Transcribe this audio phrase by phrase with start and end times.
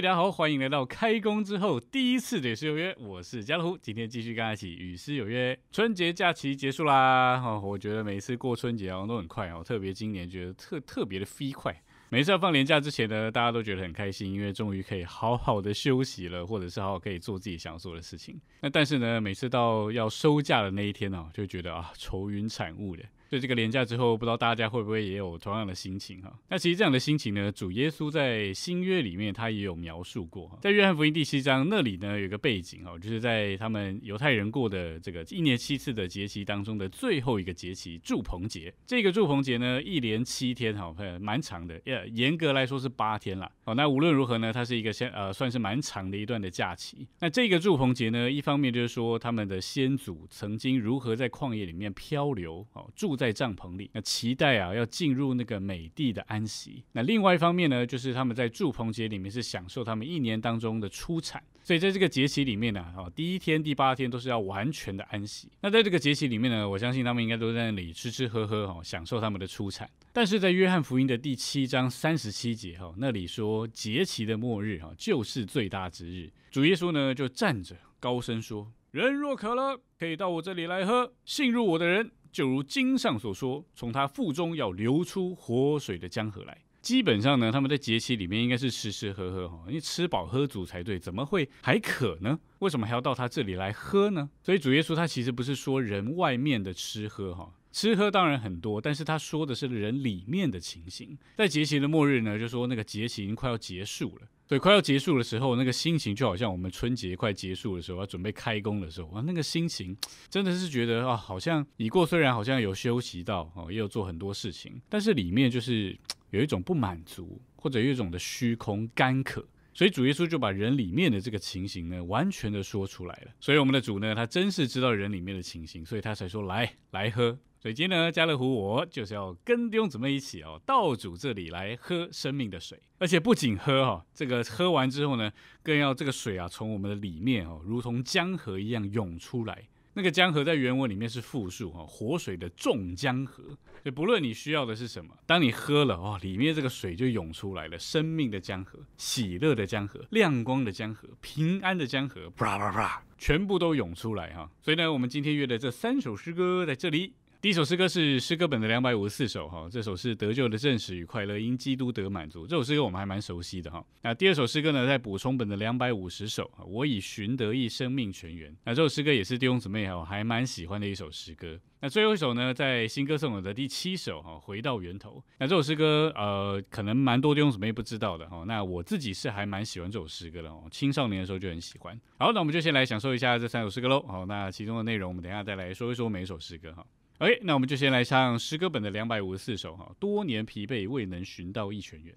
[0.00, 5.58] 大家好，欢迎来到开工之后第一次的与诗有约，我是家乐福，今天继续跟大家一起与诗有约。
[5.70, 11.78] 春节假期结束啦，哦，我觉得每次过春节好像都很快哦，特别今年觉得特特别的飞快。
[12.08, 18.40] 每次要放年假之前呢，大家都觉得很开心，因为终于可以好好的休息了，或者是好好可以做自己想做的事情。
[18.62, 23.04] 那但是呢，每次到要收假的那一天呢，就觉得啊，愁云惨雾的。
[23.30, 26.36] 对这个廉价之后，不知道大家会不会也有同样的心情哈？
[26.48, 38.74] 那其实这样的心情呢，主耶稣在新约里面他也有描述过哈，在约翰福音第七章那里呢，有个背景哈，就是在他们犹太人过的这个一年七次的节期当中的最后一个节期——祝棚节。
[38.84, 43.48] 这个祝棚节呢，一连七天哈，蛮长的，呃，严格来说是八天了。
[43.64, 47.06] 哦，那无论如何呢，它是一个先呃，算是蛮长的一段的假期。
[47.20, 53.19] 那这个祝棚节呢，一方面就是说他们的先祖曾经如何在旷野里面漂流哦，住。
[53.20, 56.82] 在帐篷里，那期待啊，要进入那个美地的安息。
[56.92, 61.42] 那另外一方面呢，就是他们在祝棚节里面是享受他们一年当中的出产。
[61.62, 65.50] 所以在这个节期里面呢，哦，第一天、第八天都是要完全的安息。
[65.60, 69.88] 那在这个节期里面呢，我相信他们应该都在那里吃吃喝喝，哈，享受他们的出产。
[70.14, 76.30] 但是在约翰福音的第七章三十七节，哈，那里说节期的末日，哈，就是最大之日。
[76.50, 81.12] 主耶稣呢，就站着高声说：“人若渴了，可以到我这里来喝。
[81.26, 86.56] 信入我的人。”就如经上所说，从他腹中要流出活水的江河来。
[86.80, 92.38] 基本上呢，他们在节期里面应该是吃吃喝喝哈，因为吃饱喝足才对，怎么会还渴呢？
[92.60, 94.30] 为什么还要到他这里来喝呢？
[94.42, 97.52] 所以主耶稣他其实不是说人外面的吃喝哈。
[97.70, 101.16] 吃喝当然很多，但是他说的是人里面的情形。
[101.36, 109.96] 在节期的末日呢，就说那个节期已经快要结束了，所以快要结束的时候，那个心情就好像我们春节快结束的时候，要准备开工的时候啊，那个心情
[110.28, 115.96] 真的是觉得啊，好像已过，虽然好像有休息到哦，也有做很多事情，但是里面就是
[116.30, 119.46] 有一种不满足，或者有一种的虚空干渴。
[119.72, 123.30] 所以主耶稣就把人里面的这个情形呢，完全的说出来了。
[123.38, 127.38] 所以我们的主呢，他真是知道人里面的情形，所以他才说来来喝。
[127.62, 135.30] 所以今天呢，家乐福我就是要跟弟兄姊妹一起哦，到主这里来喝生命的水，而且不仅喝哈，这个喝完之后呢，
[135.62, 139.68] 更要这个水啊，从我们的里面哦，如同江河一样涌出来。
[139.92, 154.50] 那个江河在原文里面是复数哈，活水的众江河，所以不论你需要的是什么，当你喝了哦，里面这个水就涌出来了，生命的江河、喜乐的江河、亮光的江河、平安的江河，啪啪啪，全部都涌出来哈。
[154.62, 157.12] 所以呢，我们今天约的这三首诗歌在这里。
[157.42, 162.46] 第一首诗歌是诗歌本的两百五十四首，哈，这首是得救的正史与快乐，因基督得满足。
[162.46, 163.82] 这首诗歌我们还蛮熟悉的，哈。
[164.02, 168.54] 那第二首诗歌呢，在补充本的两百五十首，我以寻得一生命全源。
[168.66, 171.58] 那这首诗歌也是弟兄姊妹哈还蛮喜欢的一首诗歌。
[171.80, 175.24] 那最后一首呢，在新歌颂的第七首，哈，回到源头。
[175.38, 178.44] 那这首诗歌，呃，可能蛮多弟兄姊妹不知道的，哈。
[178.46, 181.98] 那我自己是还蛮喜欢这首诗歌的，哦，青少年的时候就很喜欢。
[182.18, 184.02] 好，那我们就先来享受一下这三首诗歌喽。
[184.02, 186.84] 好，那其中的内容，我们等下再来说一说每一首诗歌，哈。
[187.20, 189.94] OK，那我们就先来唱诗歌本的两百五十四首哈。
[189.98, 192.14] 多年疲惫未能寻到一泉源。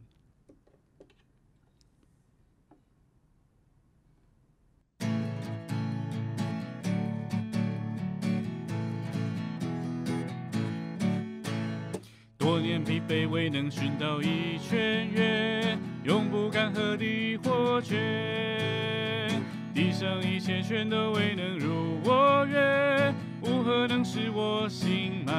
[12.38, 19.44] 多年疲惫未能寻到一泉源，永不干涸的火泉，
[19.74, 23.14] 地上一切全都未能如我愿。
[23.44, 25.34] 乌何能使我心满？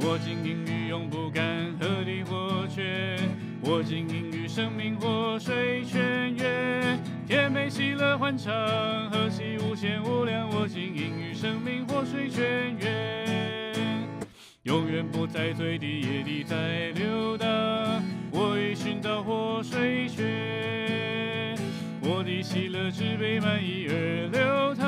[0.00, 1.42] 我经营于永不干
[1.80, 3.18] 涸的火泉，
[3.62, 6.98] 我经营于生命活水泉源。
[7.26, 8.52] 甜美喜乐欢畅，
[9.10, 10.46] 何其无限无量！
[10.50, 14.06] 我经营于生命活水泉源，
[14.64, 17.48] 永远不在最低野地在流荡。
[18.30, 21.56] 我已寻到活水泉，
[22.02, 24.85] 我的喜乐只被满溢而流淌。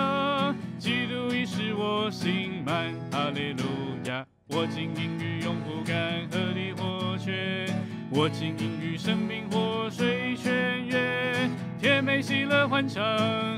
[4.59, 7.69] 我经营于永不干涸的活泉，
[8.11, 11.49] 我经营于生命活水泉源。
[11.81, 13.01] 甜美喜乐欢畅，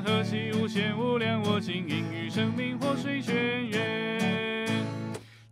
[0.05, 1.41] 何其无限无量！
[1.41, 3.35] 我经营于生命活水泉
[3.67, 4.69] 源，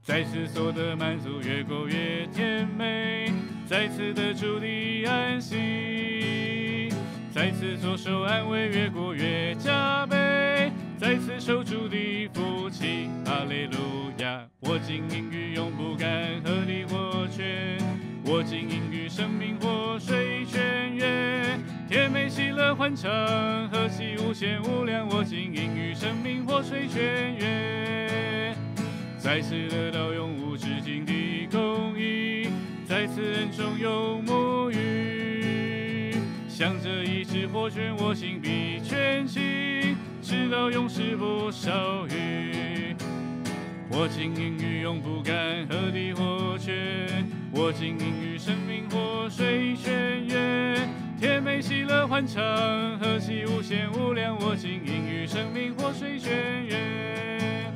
[0.02, 3.32] 在此所得满足越过越甜美，
[3.67, 6.90] 在此得主的安息，
[7.32, 10.70] 在此所受安慰越过越加倍。
[10.99, 14.47] 再次守住的福气，哈利路亚！
[14.60, 16.08] 我经营于永不干
[16.43, 17.78] 涸的火泉，
[18.25, 21.60] 我经营于生命活水泉源。
[21.88, 23.08] 甜美喜乐欢畅，
[23.70, 25.06] 何其无限无量！
[25.10, 28.56] 我经营于生命活水泉源，
[29.16, 32.50] 再次得到永无止境的供应，
[32.84, 36.16] 在此恩中有沐浴。
[36.49, 42.96] 向着一直火泉，我心必全心，直到永世不少雨。
[43.90, 50.88] 我经营于永不干涸的火泉，我经营于生命活水泉源。
[51.19, 52.43] 甜美喜乐欢畅，
[53.00, 54.37] 何其无限无量！
[54.38, 56.31] 我经营于生命活水泉
[56.67, 57.73] 源。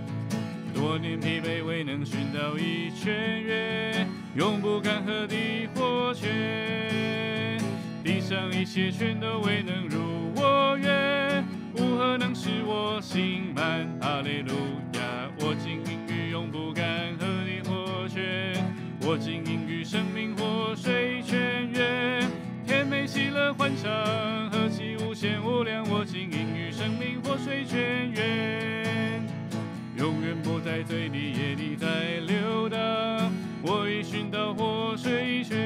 [0.74, 4.06] 多年疲惫未能寻到一泉源，
[4.36, 7.58] 永不干涸的火泉。
[8.04, 11.44] 地上一切全都未能如我愿，
[11.74, 13.88] 如何能使我心满？
[14.00, 14.81] 哈利路亚！
[16.52, 16.84] 不干
[17.18, 18.52] 涸的火泉，
[19.00, 22.28] 我经营于生命活水泉源，
[22.66, 23.90] 甜美喜乐欢畅，
[24.50, 25.82] 何其无限无量！
[25.88, 29.26] 我经营于生命活水泉源，
[29.96, 32.78] 永远不在嘴里，夜里在流荡。
[33.62, 35.56] 我已寻到活水泉，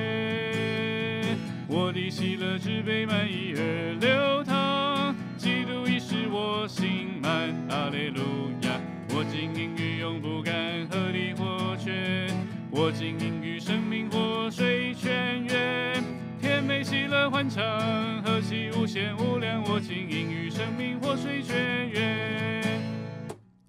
[1.67, 7.53] 我的喜乐只被满溢而流淌，基督已使我心满。
[7.71, 8.21] 阿利路
[8.63, 8.66] 亚！
[10.99, 12.29] 我经营于永不干涸的火泉，
[12.71, 16.03] 我经营于生命活水泉源，
[16.41, 17.63] 甜美喜乐欢畅，
[18.23, 19.63] 何其无限无量！
[19.65, 22.81] 我经营于生命活水泉源，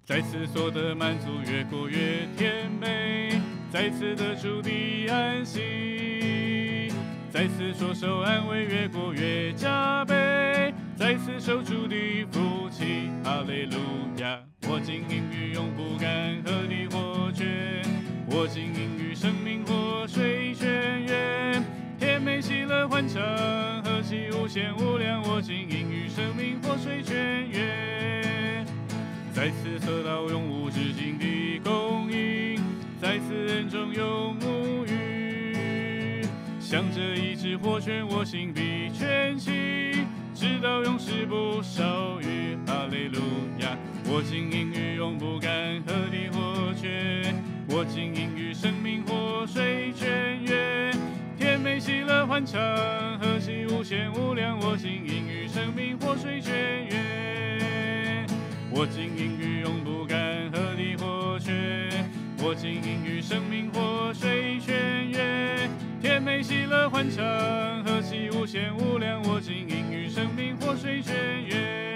[0.04, 3.40] 在此所得满足越过越甜美，
[3.70, 6.90] 在此得主的安息，
[7.30, 11.96] 在此所受安慰越过越加倍，在此受主的
[12.30, 13.10] 福气。
[13.22, 13.76] 哈利路
[14.16, 14.40] 亚。
[14.70, 16.97] 我经营于永不干涸的
[18.30, 21.64] 我经营于生命活水泉源，
[21.98, 23.22] 甜美喜乐欢畅，
[23.82, 25.22] 何其无限无量！
[25.22, 28.66] 我经营于生命活水泉源，
[29.32, 32.60] 在此得到永无止境的供应，
[33.00, 36.22] 在此恩中有沐浴。
[36.60, 40.04] 向着一只火泉，我心比全息，
[40.34, 42.56] 直到永世不少余。
[42.66, 43.20] 哈利路
[43.60, 43.76] 亚！
[44.04, 45.50] 我经营于永不干
[45.84, 46.37] 涸的
[47.68, 50.92] 我经营于生命活水泉源，
[51.36, 52.60] 甜美喜乐欢畅，
[53.18, 54.58] 何其无限无量！
[54.60, 56.54] 我经营于生命活水泉
[56.86, 58.26] 源，
[58.70, 60.16] 我经营于永不干
[60.50, 61.54] 涸的火泉，
[62.40, 65.70] 我经营于生命活水泉源，
[66.00, 67.24] 甜美喜乐欢畅，
[67.84, 69.20] 何其无限无量！
[69.24, 71.14] 我经营于生命活水泉
[71.46, 71.87] 源。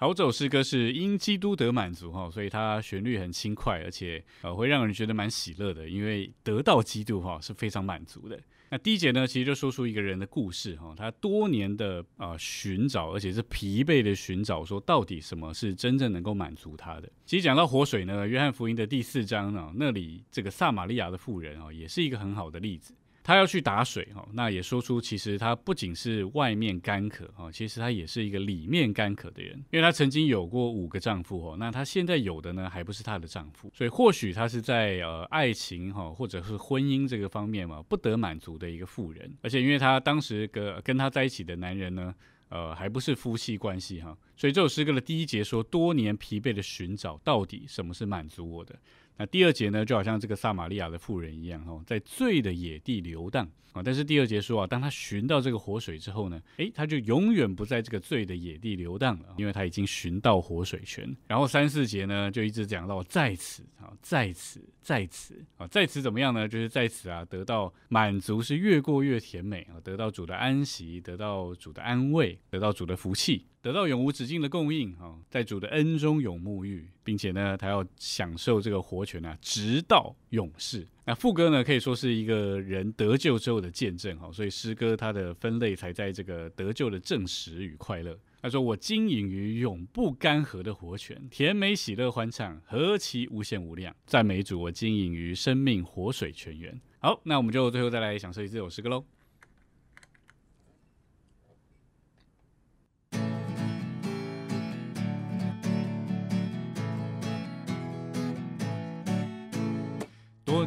[0.00, 8.38] 好，这首诗歌是因基督得满足哈，所以它旋律很轻快，而且呃会让人觉得蛮喜乐的，因为得到基督哈是非常满足的。
[8.70, 17.10] 那第一节呢，其实就说出一个人的故事哈，他多年的啊寻找，而且是疲惫的寻找，说到底什么是真正能够满足他的。
[17.26, 22.94] 其实讲到活水呢，约翰福音的第四章呢，那里这个撒玛利亚的妇人啊，也是一个很好的例子。
[23.28, 42.14] 他要去打水哈，那也说出其实他不仅是外面干渴哈，其实他也是一个里面干渴的人，因为他曾经有过五个丈夫哈，那他现在有的呢还不是他的丈夫，所以或许他是在呃爱情哈或者是婚姻这个方面嘛不得满足的一个妇人，而且因为他当时跟跟他在一起的男人呢，
[42.48, 48.74] 呃还不是夫妻关系哈，所以这首诗歌的第一节说多年疲惫的寻找，到底什么是满足我的？
[49.18, 53.82] 那第二节呢，就好像这个撒玛利亚的妇人一样，哦，在醉的野地游荡啊。
[53.84, 61.16] 但是第二节说啊，当他寻到这个活水之后呢，诶，他就永远不在这个醉的野地游荡了，因为他已经寻到活水泉。
[61.26, 66.46] 然后三四节呢，就一直讲到在此啊，在此，在此啊，在此怎么样呢？
[66.46, 73.44] 就是在此啊，得到满足是越过越甜美啊，得到主的安息，得到主的安慰，得到主的福气。
[73.60, 80.86] 得到永无止境的供应啊，在主的恩中永沐浴，并且呢，他要享受这个活泉啊，直到永世。
[81.04, 88.18] 那副歌呢，可以说是一个人得救之后的见证哈，所以诗歌它的分类才在这个得救的证实与快乐。
[88.40, 93.92] 他说：“我经营于永不干涸的活泉，甜美喜乐欢畅，何其无限无量！
[94.06, 99.04] 赞美主，我经营于生命活水泉源。”好，那我们就最后再来享受一次这首诗歌喽。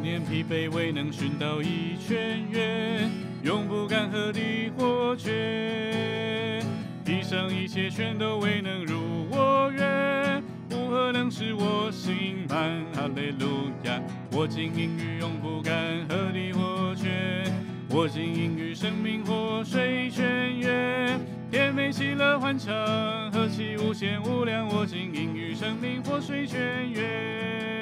[0.02, 3.08] 年疲惫未能寻到一泉源，
[3.44, 4.40] 永不干涸的
[4.76, 6.60] 火泉。
[7.04, 12.84] 地上一切全都未能如我愿，如何能使我心满？
[12.92, 14.02] 哈利路亚！
[14.32, 15.72] 我经营于永不干
[16.08, 17.44] 涸的火泉，
[17.88, 22.74] 我经营于生命活水泉源，甜美喜乐欢畅，
[23.30, 24.66] 何其无限无量！
[24.68, 27.81] 我经营于生命活水泉源，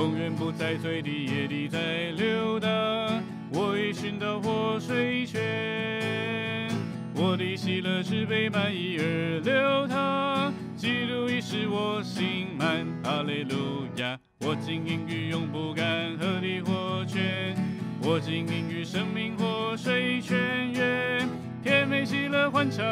[0.00, 0.34] 永远。
[0.34, 3.22] 不在嘴里，夜里在流淌。
[3.52, 6.70] 我已寻到活水泉，
[7.14, 10.54] 我的喜乐只被满溢而流淌。
[10.76, 14.18] 基督已使我心满，哈利路亚。
[14.40, 17.54] 我经营于永不干涸的活泉，
[18.02, 20.38] 我经营于生命活水泉
[20.72, 21.28] 源。
[21.62, 22.82] 甜美喜乐欢畅，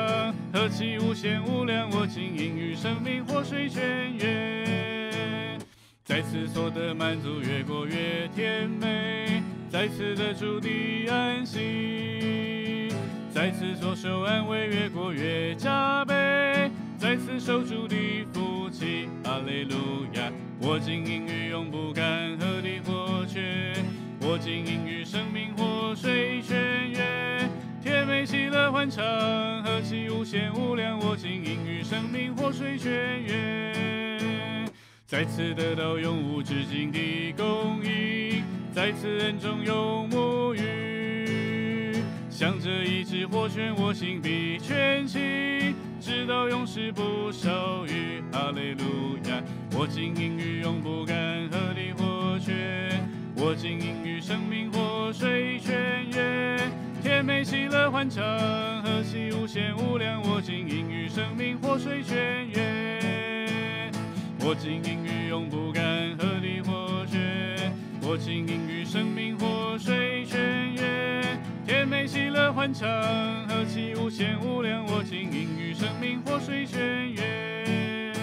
[0.52, 1.88] 何其无限无量！
[1.90, 4.77] 我经营于生命活水泉源，
[6.08, 12.88] 再次所得满足，越过越甜美，再次的主的安息，
[13.30, 17.94] 再次所受安慰，越过越加倍，再次守住的
[18.32, 19.06] 福气。
[19.24, 20.32] 阿利路亚！
[20.62, 23.74] 我经营于永不干涸的火泉，
[24.22, 27.50] 我经营于生命活水泉源。
[27.82, 29.04] 甜美喜乐欢畅，
[29.62, 30.98] 何其无限无量！
[31.00, 32.90] 我经营于生命活水泉
[33.22, 34.07] 源，
[35.10, 41.96] 再次得到永无止境的供应，在此恩中永沐浴。
[42.28, 48.20] 向着一支火泉，我心必全起，直到永世不少余。
[48.30, 49.42] 哈利路亚！
[49.72, 51.16] 我经营于永不干
[51.48, 53.02] 涸的火泉，
[53.34, 56.70] 我经营于生命活水泉源。
[57.02, 58.22] 甜美喜乐欢畅，
[58.82, 60.20] 何其无限无量！
[60.24, 62.67] 我经营于生命活水泉源，
[64.48, 71.38] 我经营于永不干涸的活泉，我经营于生命活水泉源。
[71.66, 72.88] 甜美喜乐欢畅，
[73.46, 74.86] 何其无限无量！
[74.86, 78.14] 我经营于生命活水泉源。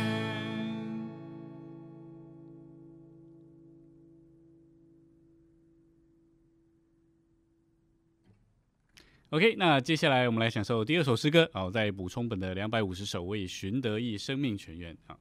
[9.29, 11.47] OK，那接下来我们来享受第二首诗歌。
[11.53, 15.15] 好，再补充本的两百五十首，为寻得一生命泉源啊。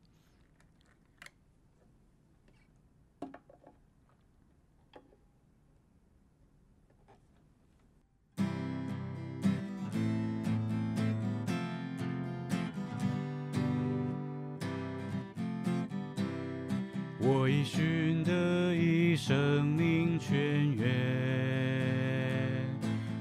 [17.64, 20.37] 寻得一生命泉
[20.76, 20.85] 源。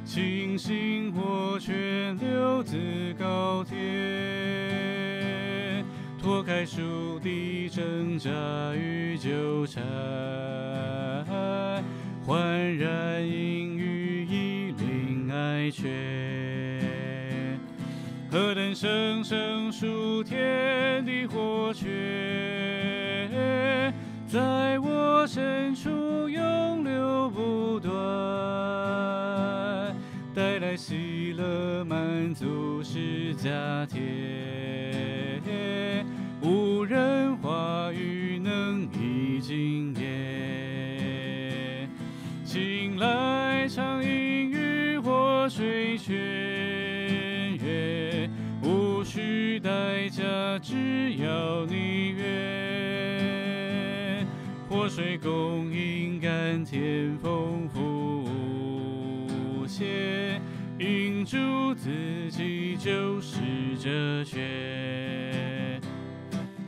[0.03, 2.77] 清醒火泉流自
[3.17, 3.79] 高天，
[6.21, 8.29] 脱开树的挣扎
[8.75, 9.81] 与纠缠，
[12.23, 15.89] 焕然隐于一灵爱泉，
[18.29, 21.89] 何等生生数天的火泉，
[24.33, 27.93] 在我深处永流不断。
[30.33, 34.01] 带来喜乐满足是加添，
[36.41, 41.87] 无人话语能以惊艳。
[42.43, 44.09] 请来畅饮
[44.49, 46.15] 于活水泉
[47.57, 48.31] 源，
[48.63, 49.69] 无需代
[50.09, 50.23] 价，
[50.59, 51.82] 只要你
[54.95, 58.25] 水供应甘甜丰富
[59.25, 60.39] 无限。
[60.77, 61.89] 饮住自
[62.29, 63.39] 己就是
[63.79, 65.81] 哲学，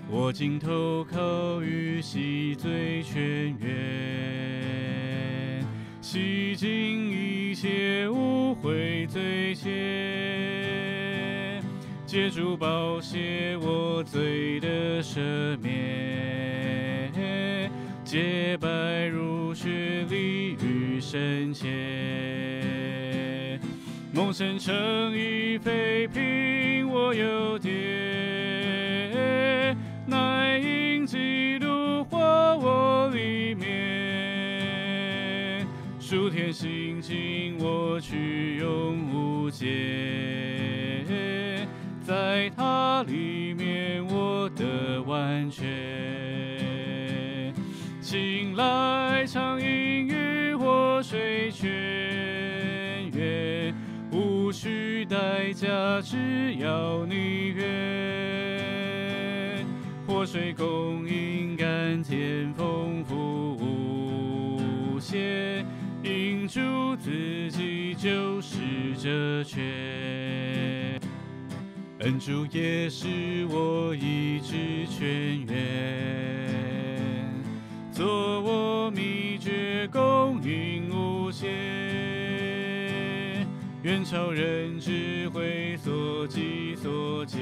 [0.10, 5.64] 我今投靠于洗罪泉源，
[6.02, 11.62] 洗净一切污秽罪愆，
[12.08, 15.20] 借助宝血我罪的赦
[15.62, 15.65] 免，
[18.16, 21.70] 洁白如雪立于深前。
[24.14, 24.74] 梦生成
[25.12, 27.74] 一妃嫔，我有爹，
[30.08, 32.18] 乃因基督活
[32.58, 33.68] 我里面，
[36.00, 39.66] 数天心境我去永无界，
[42.02, 45.66] 在它里面我的完全，
[48.16, 51.68] 醒来畅饮于活水泉
[53.14, 53.76] 源。
[54.10, 57.66] 无需代价，只要你愿。
[60.08, 65.66] 活水供应甘甜丰富无限，
[66.04, 68.60] 饮住自己就是
[68.98, 69.62] 这泉。
[72.00, 76.35] 恩主也是我一直泉源，
[83.86, 87.40] 元朝人智慧所及所见，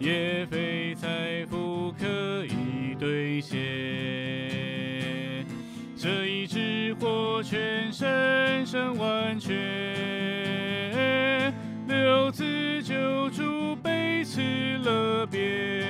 [0.00, 3.56] 也非财富可以兑现。
[5.96, 9.54] 这一支火全身身万全，
[11.86, 14.42] 六字九主被敕
[14.82, 15.86] 勒别，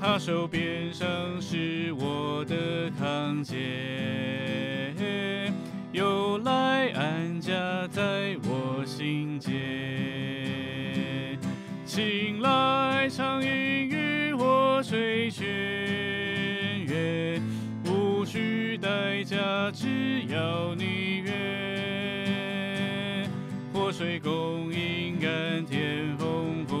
[0.00, 1.06] 他手边上
[1.40, 4.43] 是我的康肩。
[5.94, 9.52] 由来安家在我心间。
[11.86, 15.46] 请来畅饮渔火水泉
[16.84, 17.40] 源，
[17.84, 19.36] 无需代价，
[19.72, 23.30] 只要你愿。
[23.72, 26.76] 活水供应甘甜丰富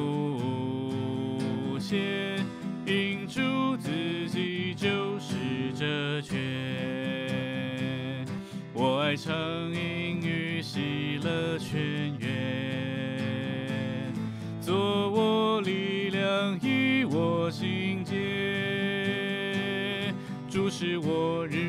[1.38, 2.00] 无限，
[9.14, 9.32] 我爱畅
[9.72, 12.26] 饮与喜乐泉源，
[14.60, 20.12] 做我力量，以我心间，
[20.50, 21.63] 注视我日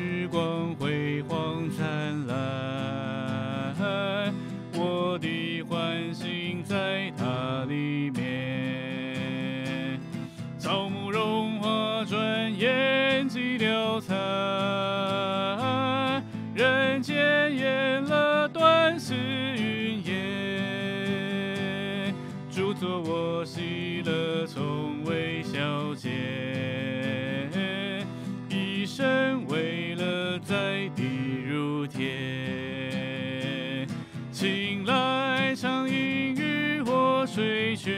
[37.36, 37.92] 火水泉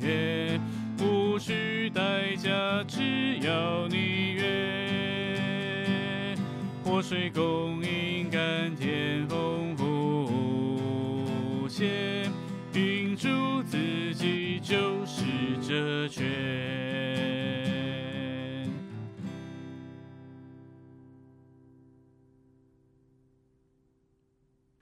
[0.00, 0.60] 源，
[1.00, 4.44] 无需代价，只要你愿。
[6.84, 10.26] 活水供应甘甜丰富
[11.64, 12.30] 无限，
[12.74, 15.24] 饮出自己就是
[15.60, 16.85] 这泉。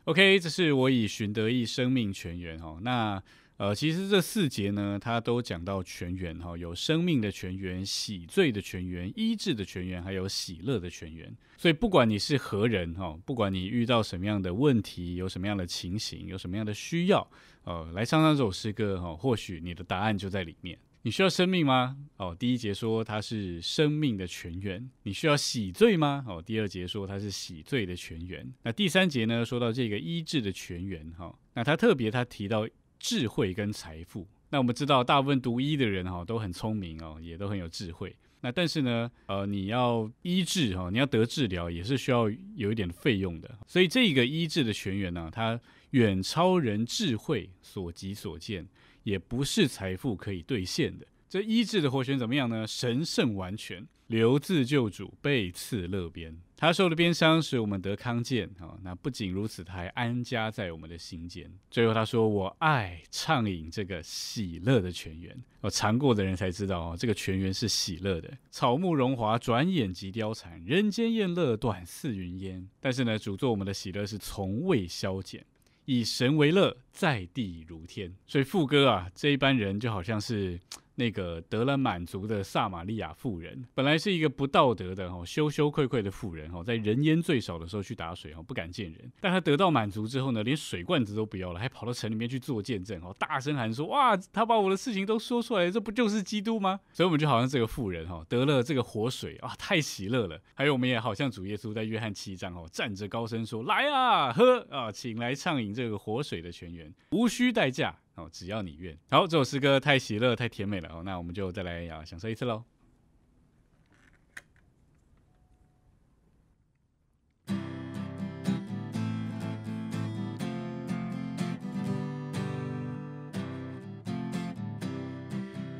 [0.04, 2.78] OK，这是我以寻得意生命泉源哈。
[2.82, 3.22] 那
[3.56, 11.34] 呃，其实这四节呢，它都讲到泉源哈，有生命的泉源、洗罪的泉源、医治的泉源，还有喜乐的泉源。
[11.56, 17.26] 所以不管你是何人哈，不管你遇到什么样的问题，有什么样的情形，有什么样的需要，
[17.62, 20.78] 呃，来唱唱这首诗歌哈，或许你的答案就在里面。
[21.04, 21.98] 你需要生命吗？
[22.16, 24.90] 哦，第一节说它是生命的泉源。
[25.02, 26.24] 你需要洗罪吗？
[26.26, 28.50] 哦，第二节说它是洗罪的泉源。
[28.62, 32.66] 那第三节呢，说到这个医治的泉源哈，那他特别他提到
[32.98, 34.26] 智慧跟财富。
[34.48, 38.16] 那我们知道，大部分读医的人哈都很聪明哦，也都很有智慧。
[38.40, 43.58] 那但是呢，呃，你要医治哈，你要得治疗，也是需要有一点费用的。
[43.66, 48.66] 所以这个医治的泉源呢，它远超人智慧所及所见。
[49.04, 51.06] 也不是财富可以兑现的。
[51.28, 52.66] 这医治的活泉怎么样呢？
[52.66, 56.36] 神圣完全，留自救主，被刺勒边。
[56.56, 58.78] 他受的鞭伤使我们得康健啊。
[58.82, 61.52] 那不仅如此，他还安家在我们的心间。
[61.68, 68.32] 最后他说：“我爱畅饮这个喜乐的泉源。”哦，尝过的人才知道哦，这个泉源是喜乐的。
[68.52, 72.68] 草木荣华，转眼即凋残；人间宴乐，短似云烟。
[72.80, 75.44] 但是呢，主做我们的喜乐是从未消减。
[75.84, 78.14] 以神为乐，在地如天。
[78.26, 80.58] 所以副歌啊，这一班人就好像是
[80.96, 89.12] 那个得了满足的撒玛利亚妇人，本来是一个不道德的哈、羞羞愧愧的妇人哈，在人烟最少的时候去打水哈，不敢见人。
[89.20, 96.78] 但他得到满足之后呢，连水罐子都不要了，还跑到城里面去做见证哈，大声喊说：哇，他把我的事情都说出来，这不就是基督吗？
[96.92, 100.40] 所以我们就好像这个妇人哈，得了这个活水啊，太喜乐了。
[100.54, 107.98] 还有我们也好像主耶稣在约翰七章哦，站着高声说：来啊，喝啊，请来畅饮这个活水的泉源，无需代价。
[108.16, 108.96] 哦，只要你愿。
[109.10, 112.64] 好，这首诗歌太喜乐、太甜美了哦，那我们就再来啊享受一次喽。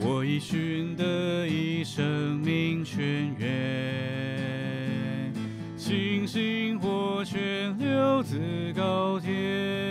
[0.06, 5.32] 我已寻得一生命泉源，
[5.76, 9.83] 星星火泉流自高天。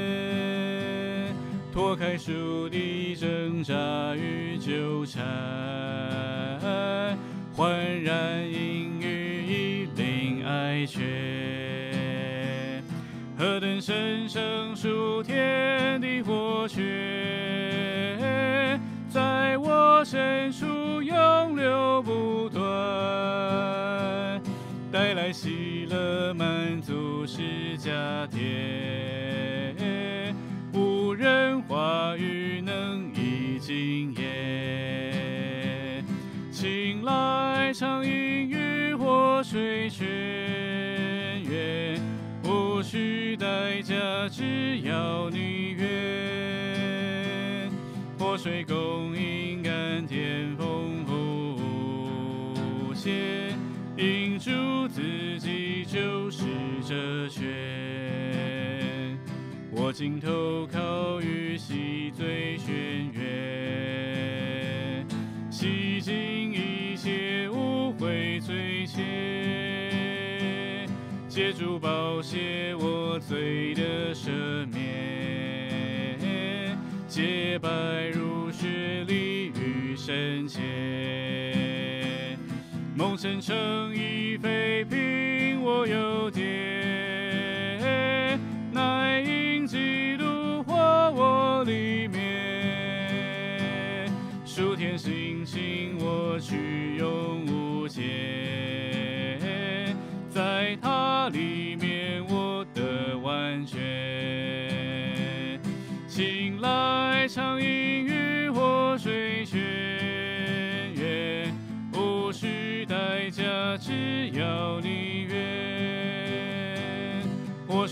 [1.74, 3.74] 脱开树的挣扎
[4.16, 5.24] 与纠缠，
[7.52, 11.02] 焕然隐于一灵爱泉。
[13.36, 16.84] 何等神圣属天的火泉，
[19.10, 22.62] 在我深处永流不断，
[24.92, 29.13] 带来喜乐满足是家甜。
[33.66, 36.04] 今夜，
[36.52, 38.12] 请来畅饮
[38.50, 40.06] 渔火水泉
[41.50, 41.98] 源，
[42.44, 43.96] 无需代价
[44.30, 47.72] 只要你愿。
[48.20, 53.14] 活水供应甘甜丰富，先
[53.96, 54.52] 饮住
[54.90, 56.44] 自己就是
[56.86, 57.42] 这泉。
[59.76, 63.53] 我尽头靠于洗最轩辕，
[71.34, 74.30] 借助宝血我罪的赦
[74.72, 76.20] 免，
[77.08, 77.70] 洁白
[78.14, 80.62] 如雪立于神前，
[82.96, 84.83] 梦成成一妃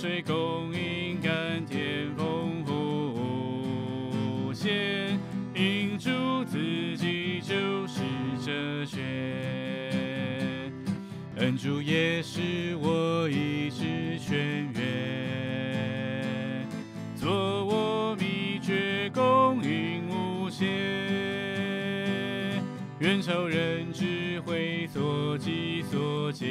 [0.01, 5.15] 水供应甘甜丰富，先
[5.53, 6.57] 饮住自
[6.97, 8.01] 己就是
[8.43, 8.99] 这泉。
[11.35, 16.67] 恩主也是我一直泉源，
[17.15, 20.65] 做我秘诀供应无限，
[22.97, 26.47] 远超人智慧所及所见，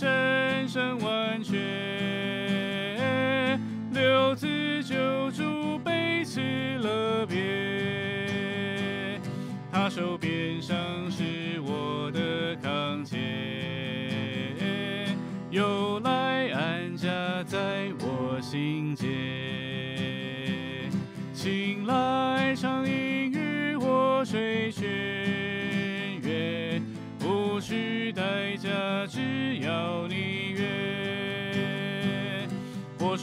[0.00, 1.60] 深深完全，
[3.92, 6.40] 六字救主被刺
[6.78, 7.36] 了别，
[9.70, 10.74] 他手边上
[11.10, 13.18] 是我的康健，
[15.50, 17.10] 又来安家
[17.44, 19.06] 在我心间，
[21.34, 22.39] 请来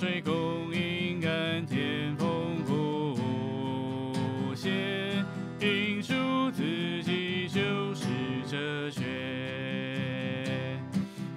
[0.08, 3.14] 水供应甘甜丰富，
[4.56, 4.72] 先
[5.60, 6.64] 饮出自
[7.04, 8.06] 己就是
[8.50, 9.02] 哲学。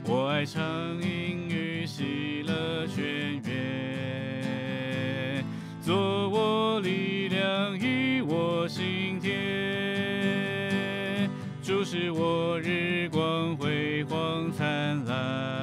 [0.05, 0.63] 我爱畅
[1.03, 5.45] 饮于喜乐泉源，
[5.83, 11.29] 做我力量，以我心田，
[11.61, 15.60] 注视我日光辉煌灿烂，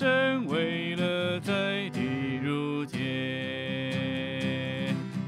[0.00, 2.00] 毕生为了在地
[2.42, 2.98] 如天，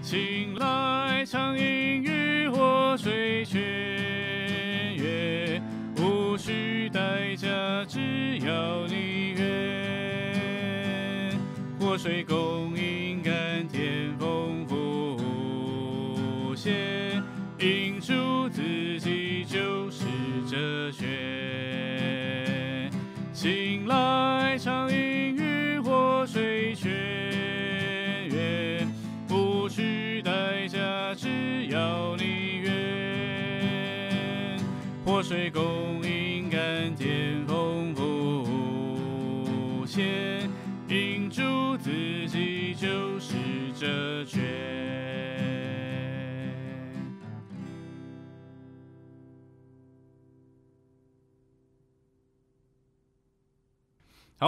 [0.01, 3.61] 醒来畅饮于活水泉
[4.97, 5.63] 源，
[5.99, 7.51] 无需代价，
[7.87, 11.37] 只要你愿。
[11.79, 17.23] 活水供应甘甜丰富，无限，
[17.59, 18.63] 映出自
[18.99, 20.07] 己就是
[20.51, 21.05] 哲学。
[23.35, 24.42] 醒来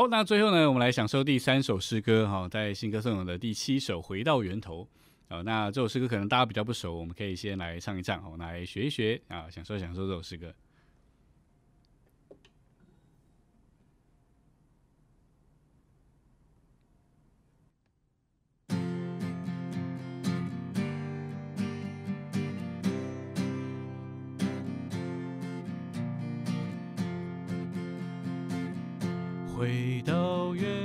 [0.08, 4.86] 那最后呢，我们来享受第三首诗歌哈，在新歌颂咏的第七首《回到源头》
[5.34, 5.40] 啊。
[5.42, 10.52] 那这首诗歌可能大家比较不熟，我们可以先来唱一唱，我们，来学一学啊，享受享受这首诗歌。
[30.56, 30.83] 到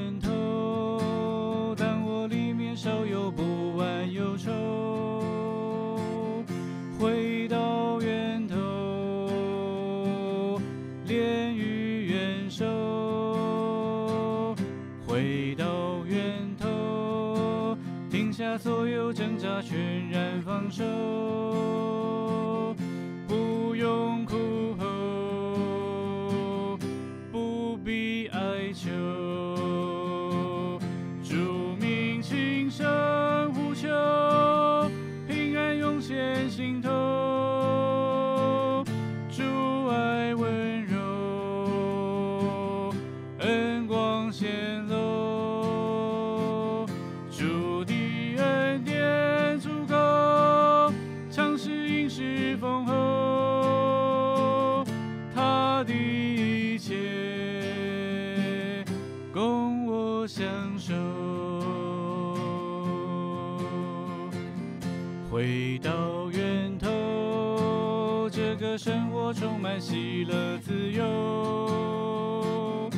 [68.77, 72.89] 生活充满喜乐自由。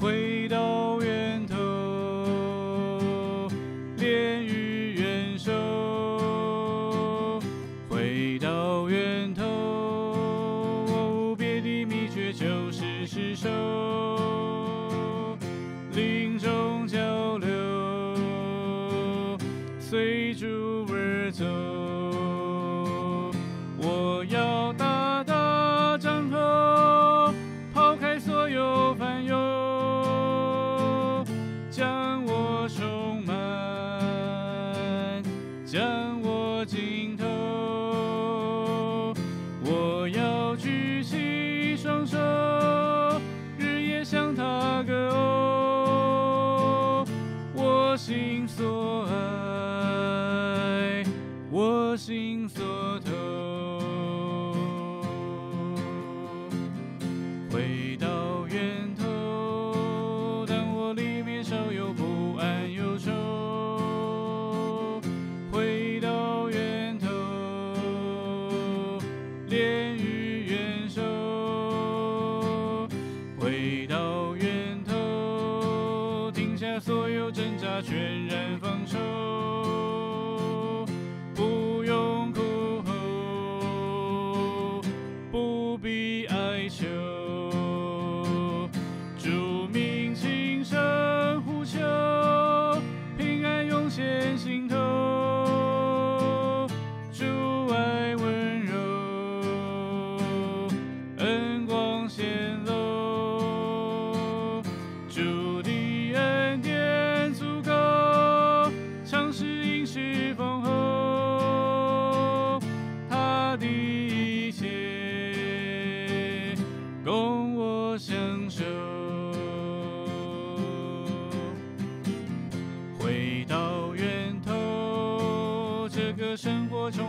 [0.00, 0.47] 回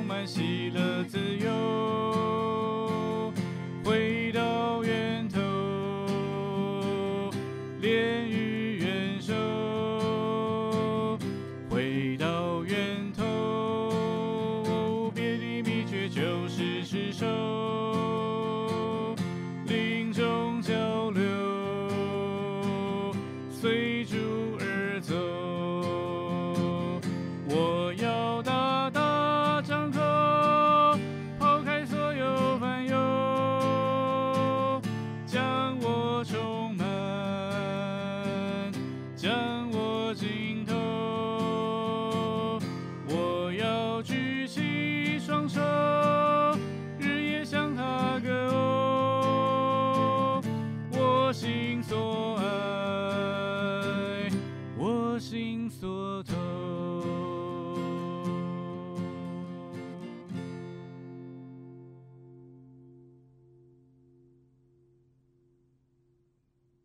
[0.09, 1.88] 满喜乐自由。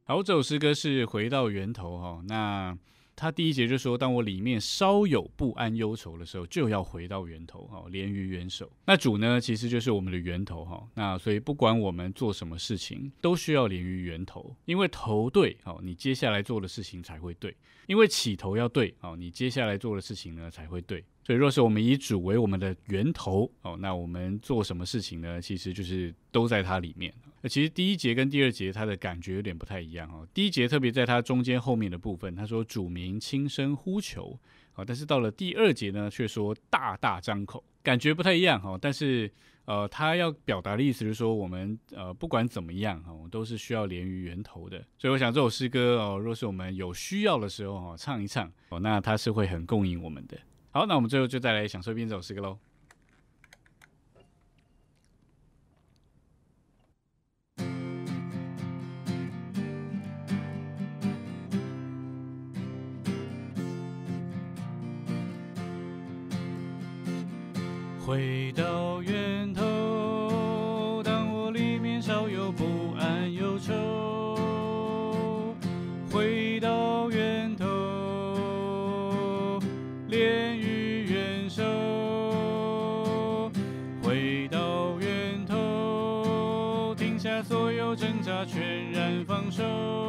[0.06, 2.22] 好，这首诗歌是回到源头哈。
[2.28, 2.76] 那
[3.16, 8.70] 他第一节就说，当我里面稍有不安忧愁的时候，就要回到源头哈，连于元首。
[8.84, 10.86] 那主呢，其实就是我们的源头哈。
[10.92, 17.50] 那所以不管我们做什么事情，都需要连于源头，因为头对哦，你接下来做的事情才会对；
[17.86, 21.02] 因为起头要对哦，你接下来做的事情呢才会对。
[21.24, 25.40] 所以，若是我们以主为我们的源头哦，那我们做什么事情呢？
[25.40, 27.10] 其实就是都在它里面。
[27.48, 30.26] 其实第一节跟第二节它的感觉有点不太一样哦。
[30.32, 34.38] 第一节特别在它中间后面的部分，他说主名轻声呼求
[34.72, 38.78] 啊，但是到了第二节呢，却说大大张口，感觉不太一样哈。
[38.80, 39.30] 但是
[39.66, 44.84] 呃，他要表达的意思是说，我们呃不管怎么样哈，都是需要连于源头的。
[44.98, 50.36] 所以我想这首诗歌哦，若是我们有需要的时候哈，唱一唱哦，那它是会很供应我们的。
[50.70, 52.58] 好，那我们最后就再来享受一遍这首诗歌喽。
[68.54, 72.64] 到源头，当我里面少有不
[72.96, 75.56] 安忧愁。
[76.12, 77.66] 回到源头，
[80.06, 81.64] 炼狱元首。
[84.00, 90.03] 回到源头，停下所有挣扎，全然放手。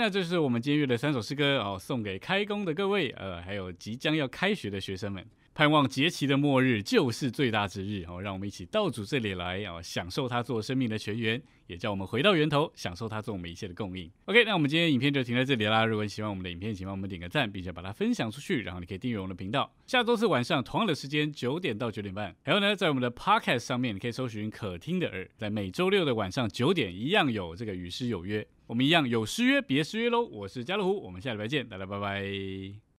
[0.00, 5.22] 那就是我们今日的三首诗歌哦，送给开工的各位，呃，还有即将要开学的学生们。
[5.60, 14.10] 盼望节期的末日就是最大之日哦，让我们一起到主这里来哦，享受他做生命的泉源，也叫我们回到源头，享受他做我们一切的供应。
[14.24, 15.84] OK，那我们今天影片就停在这里啦。
[15.84, 19.70] 如果你喜欢我们的影片，请帮我们点个赞，并且把它分享出去，然后你可以订阅我们的频道。
[19.86, 30.22] 下周四晚上同样的时间九点到九点半，还有呢，在我们的 Podcast 上面，你可以搜寻可听的耳，在每周六的晚上九点一样有这个与诗有约，我们一样有诗约别失约喽。
[30.24, 32.80] 我是家乐虎，我们下礼拜见，大家拜拜。